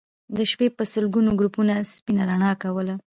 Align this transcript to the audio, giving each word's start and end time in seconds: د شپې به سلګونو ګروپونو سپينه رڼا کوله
د 0.35 0.37
شپې 0.51 0.67
به 0.75 0.83
سلګونو 0.93 1.31
ګروپونو 1.39 1.75
سپينه 1.93 2.23
رڼا 2.29 2.51
کوله 2.63 2.95